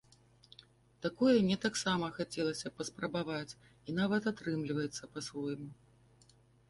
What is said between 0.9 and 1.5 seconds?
Такое